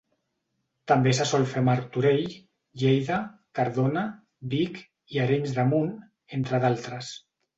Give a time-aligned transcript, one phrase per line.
[0.91, 2.23] També se sol fer a Martorell,
[2.83, 3.19] Lleida,
[3.59, 4.05] Cardona,
[4.55, 4.81] Vic
[5.17, 5.95] i Arenys de Munt,
[6.39, 7.13] entre d'altres.